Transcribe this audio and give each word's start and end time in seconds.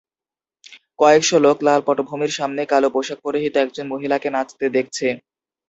কয়েকজন 0.99 1.39
লোক 1.39 1.57
লাল 1.67 1.79
পটভূমির 1.87 2.33
সামনে 2.37 2.61
কালো 2.71 2.87
পোশাক 2.95 3.19
পরিহিত 3.25 3.53
একজন 3.57 3.85
মহিলাকে 3.93 4.27
নাচতে 4.35 4.65
দেখছে। 4.75 5.07